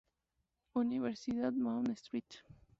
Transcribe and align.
Universidad 0.73 1.53
Mount 1.53 1.95
St. 1.95 2.43